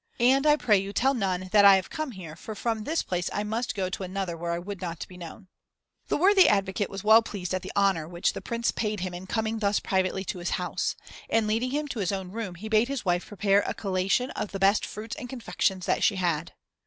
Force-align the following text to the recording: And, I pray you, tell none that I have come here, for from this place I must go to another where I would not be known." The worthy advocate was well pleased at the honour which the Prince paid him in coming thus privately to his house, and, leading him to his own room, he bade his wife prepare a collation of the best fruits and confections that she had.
And, 0.19 0.47
I 0.47 0.55
pray 0.55 0.79
you, 0.79 0.93
tell 0.93 1.13
none 1.13 1.49
that 1.51 1.63
I 1.63 1.75
have 1.75 1.91
come 1.91 2.09
here, 2.13 2.35
for 2.35 2.55
from 2.55 2.85
this 2.85 3.03
place 3.03 3.29
I 3.31 3.43
must 3.43 3.75
go 3.75 3.87
to 3.87 4.01
another 4.01 4.35
where 4.35 4.51
I 4.51 4.57
would 4.57 4.81
not 4.81 5.07
be 5.07 5.15
known." 5.15 5.47
The 6.07 6.17
worthy 6.17 6.49
advocate 6.49 6.89
was 6.89 7.03
well 7.03 7.21
pleased 7.21 7.53
at 7.53 7.61
the 7.61 7.71
honour 7.77 8.07
which 8.07 8.33
the 8.33 8.41
Prince 8.41 8.71
paid 8.71 9.01
him 9.01 9.13
in 9.13 9.27
coming 9.27 9.59
thus 9.59 9.79
privately 9.79 10.23
to 10.25 10.39
his 10.39 10.49
house, 10.57 10.95
and, 11.29 11.45
leading 11.45 11.69
him 11.69 11.87
to 11.89 11.99
his 11.99 12.11
own 12.11 12.31
room, 12.31 12.55
he 12.55 12.67
bade 12.67 12.87
his 12.87 13.05
wife 13.05 13.27
prepare 13.27 13.61
a 13.67 13.75
collation 13.75 14.31
of 14.31 14.53
the 14.53 14.59
best 14.59 14.87
fruits 14.87 15.15
and 15.17 15.29
confections 15.29 15.85
that 15.85 16.03
she 16.03 16.15
had. 16.15 16.53